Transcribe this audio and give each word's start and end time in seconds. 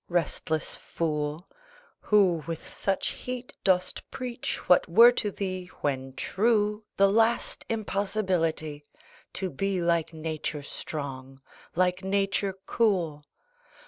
Restless 0.09 0.77
fool, 0.77 1.47
Who 1.99 2.43
with 2.47 2.67
such 2.67 3.09
heat 3.09 3.53
dost 3.63 4.01
preach 4.09 4.57
what 4.67 4.89
were 4.89 5.11
to 5.11 5.29
thee, 5.29 5.67
When 5.81 6.13
true, 6.13 6.83
the 6.97 7.07
last 7.07 7.65
impossibility 7.69 8.83
To 9.33 9.51
be 9.51 9.79
like 9.79 10.11
Nature 10.11 10.63
strong, 10.63 11.39
like 11.75 12.03
Nature 12.03 12.55
cool! 12.65 13.25